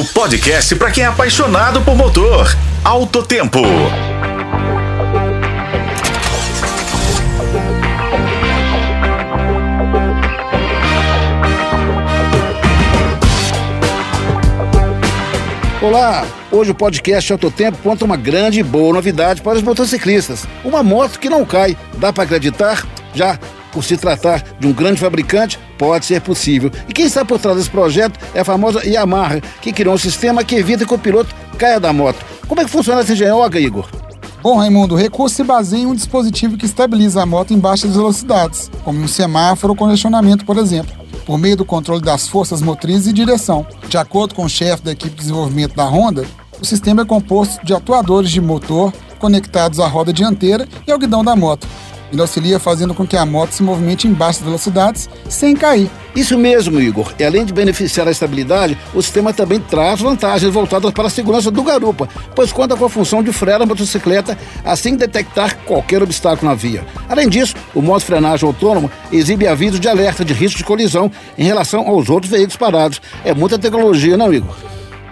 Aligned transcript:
O 0.00 0.04
podcast 0.14 0.74
para 0.76 0.90
quem 0.90 1.04
é 1.04 1.06
apaixonado 1.06 1.82
por 1.82 1.94
motor. 1.94 2.56
Alto 2.82 3.22
Tempo. 3.22 3.60
Olá, 15.82 16.26
hoje 16.50 16.70
o 16.70 16.74
podcast 16.74 17.30
Autotempo 17.30 17.76
conta 17.82 18.06
uma 18.06 18.16
grande 18.16 18.60
e 18.60 18.62
boa 18.62 18.94
novidade 18.94 19.42
para 19.42 19.58
os 19.58 19.62
motociclistas. 19.62 20.46
Uma 20.64 20.82
moto 20.82 21.20
que 21.20 21.28
não 21.28 21.44
cai. 21.44 21.76
Dá 21.98 22.10
para 22.10 22.24
acreditar? 22.24 22.86
Já 23.12 23.38
por 23.72 23.84
se 23.84 23.96
tratar 23.96 24.42
de 24.58 24.66
um 24.66 24.72
grande 24.72 25.00
fabricante, 25.00 25.58
pode 25.78 26.04
ser 26.04 26.20
possível. 26.20 26.70
E 26.88 26.92
quem 26.92 27.06
está 27.06 27.24
por 27.24 27.38
trás 27.38 27.56
desse 27.56 27.70
projeto 27.70 28.18
é 28.34 28.40
a 28.40 28.44
famosa 28.44 28.86
Yamaha, 28.86 29.40
que 29.60 29.72
criou 29.72 29.94
um 29.94 29.98
sistema 29.98 30.44
que 30.44 30.54
evita 30.54 30.84
que 30.84 30.94
o 30.94 30.98
piloto 30.98 31.34
caia 31.58 31.80
da 31.80 31.92
moto. 31.92 32.24
Como 32.46 32.60
é 32.60 32.64
que 32.64 32.70
funciona 32.70 33.00
essa 33.00 33.12
engenhoca, 33.12 33.58
Igor? 33.58 33.88
Bom, 34.42 34.56
Raimundo, 34.56 34.94
o 34.94 34.98
recurso 34.98 35.36
se 35.36 35.44
baseia 35.44 35.82
em 35.82 35.86
um 35.86 35.94
dispositivo 35.94 36.56
que 36.56 36.64
estabiliza 36.64 37.22
a 37.22 37.26
moto 37.26 37.52
em 37.52 37.58
baixas 37.58 37.94
velocidades, 37.94 38.70
como 38.82 38.98
um 38.98 39.06
semáforo 39.06 39.74
ou 39.74 39.76
congestionamento, 39.76 40.46
por 40.46 40.56
exemplo, 40.56 40.94
por 41.26 41.38
meio 41.38 41.58
do 41.58 41.64
controle 41.64 42.00
das 42.00 42.26
forças 42.26 42.62
motrizes 42.62 43.06
e 43.08 43.12
direção. 43.12 43.66
De 43.86 43.98
acordo 43.98 44.34
com 44.34 44.44
o 44.44 44.48
chefe 44.48 44.82
da 44.82 44.92
equipe 44.92 45.10
de 45.10 45.20
desenvolvimento 45.20 45.76
da 45.76 45.84
Honda, 45.84 46.24
o 46.58 46.64
sistema 46.64 47.02
é 47.02 47.04
composto 47.04 47.64
de 47.64 47.74
atuadores 47.74 48.30
de 48.30 48.40
motor 48.40 48.92
conectados 49.18 49.78
à 49.78 49.86
roda 49.86 50.12
dianteira 50.12 50.66
e 50.86 50.90
ao 50.90 50.98
guidão 50.98 51.22
da 51.22 51.36
moto, 51.36 51.68
ele 52.12 52.20
auxilia 52.20 52.58
fazendo 52.58 52.94
com 52.94 53.06
que 53.06 53.16
a 53.16 53.24
moto 53.24 53.52
se 53.52 53.62
movimente 53.62 54.06
em 54.06 54.12
baixas 54.12 54.42
velocidades 54.42 55.08
sem 55.28 55.54
cair. 55.54 55.90
Isso 56.14 56.36
mesmo, 56.36 56.80
Igor. 56.80 57.12
E 57.18 57.24
além 57.24 57.44
de 57.44 57.52
beneficiar 57.52 58.08
a 58.08 58.10
estabilidade, 58.10 58.76
o 58.92 59.00
sistema 59.00 59.32
também 59.32 59.60
traz 59.60 60.00
vantagens 60.00 60.52
voltadas 60.52 60.90
para 60.90 61.06
a 61.06 61.10
segurança 61.10 61.50
do 61.50 61.62
garupa, 61.62 62.08
pois 62.34 62.52
conta 62.52 62.76
com 62.76 62.84
a 62.84 62.90
função 62.90 63.22
de 63.22 63.32
frear 63.32 63.62
a 63.62 63.66
motocicleta 63.66 64.36
assim 64.64 64.96
detectar 64.96 65.56
qualquer 65.58 66.02
obstáculo 66.02 66.50
na 66.50 66.54
via. 66.54 66.84
Além 67.08 67.28
disso, 67.28 67.54
o 67.74 67.80
modo 67.80 68.04
frenagem 68.04 68.46
autônomo 68.46 68.90
exibe 69.12 69.46
avisos 69.46 69.78
de 69.78 69.88
alerta 69.88 70.24
de 70.24 70.32
risco 70.32 70.58
de 70.58 70.64
colisão 70.64 71.10
em 71.38 71.44
relação 71.44 71.88
aos 71.88 72.08
outros 72.08 72.30
veículos 72.30 72.56
parados. 72.56 73.00
É 73.24 73.32
muita 73.32 73.58
tecnologia, 73.58 74.16
não, 74.16 74.32
Igor? 74.32 74.54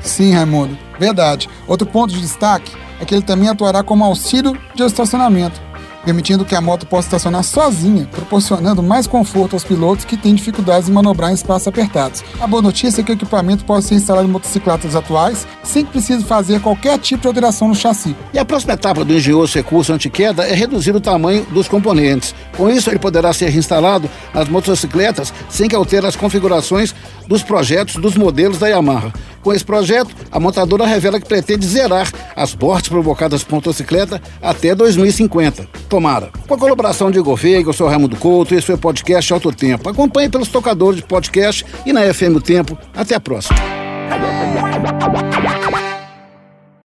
Sim, 0.00 0.34
Raimundo. 0.34 0.76
Verdade. 0.98 1.48
Outro 1.66 1.86
ponto 1.86 2.12
de 2.12 2.20
destaque 2.20 2.72
é 3.00 3.04
que 3.04 3.14
ele 3.14 3.22
também 3.22 3.48
atuará 3.48 3.82
como 3.82 4.04
auxílio 4.04 4.56
de 4.74 4.82
estacionamento 4.82 5.71
permitindo 6.04 6.44
que 6.44 6.54
a 6.54 6.60
moto 6.60 6.86
possa 6.86 7.08
estacionar 7.08 7.44
sozinha, 7.44 8.06
proporcionando 8.10 8.82
mais 8.82 9.06
conforto 9.06 9.54
aos 9.54 9.64
pilotos 9.64 10.04
que 10.04 10.16
têm 10.16 10.34
dificuldades 10.34 10.88
em 10.88 10.92
manobrar 10.92 11.30
em 11.30 11.34
espaços 11.34 11.68
apertados. 11.68 12.22
A 12.40 12.46
boa 12.46 12.62
notícia 12.62 13.00
é 13.00 13.04
que 13.04 13.12
o 13.12 13.14
equipamento 13.14 13.64
pode 13.64 13.84
ser 13.84 13.94
instalado 13.94 14.26
em 14.26 14.30
motocicletas 14.30 14.96
atuais 14.96 15.46
sem 15.62 15.84
que 15.84 15.92
precise 15.92 16.24
fazer 16.24 16.60
qualquer 16.60 16.98
tipo 16.98 17.22
de 17.22 17.28
alteração 17.28 17.68
no 17.68 17.74
chassi. 17.74 18.16
E 18.32 18.38
a 18.38 18.44
próxima 18.44 18.74
etapa 18.74 19.04
do 19.04 19.14
engenhoso 19.14 19.54
recurso 19.54 19.92
anti-queda 19.92 20.44
é 20.44 20.54
reduzir 20.54 20.94
o 20.94 21.00
tamanho 21.00 21.44
dos 21.46 21.68
componentes. 21.68 22.34
Com 22.56 22.70
isso, 22.70 22.90
ele 22.90 22.98
poderá 22.98 23.32
ser 23.32 23.48
reinstalado 23.48 24.10
nas 24.34 24.48
motocicletas 24.48 25.32
sem 25.48 25.68
que 25.68 25.76
altere 25.76 26.06
as 26.06 26.16
configurações 26.16 26.94
dos 27.26 27.42
projetos 27.42 27.96
dos 27.96 28.16
modelos 28.16 28.58
da 28.58 28.68
Yamaha. 28.68 29.12
Com 29.42 29.52
esse 29.52 29.64
projeto, 29.64 30.14
a 30.30 30.38
montadora 30.38 30.86
revela 30.86 31.20
que 31.20 31.26
pretende 31.26 31.66
zerar 31.66 32.08
as 32.36 32.54
mortes 32.54 32.88
provocadas 32.88 33.42
por 33.42 33.56
motocicleta 33.56 34.22
até 34.40 34.74
2050. 34.74 35.66
Tomara. 35.88 36.30
Com 36.46 36.54
a 36.54 36.58
colaboração 36.58 37.10
de 37.10 37.18
Igor 37.18 37.36
Veiga, 37.36 37.68
eu 37.68 37.72
sou 37.72 37.88
Raimundo 37.88 38.16
Couto, 38.16 38.54
esse 38.54 38.66
foi 38.66 38.76
o 38.76 38.78
podcast 38.78 39.32
Alto 39.32 39.50
Tempo. 39.52 39.88
Acompanhe 39.88 40.28
pelos 40.28 40.48
tocadores 40.48 40.96
de 40.96 41.06
podcast 41.06 41.66
e 41.84 41.92
na 41.92 42.02
FM 42.12 42.36
o 42.36 42.40
Tempo. 42.40 42.78
Até 42.94 43.14
a 43.16 43.20
próxima. 43.20 43.56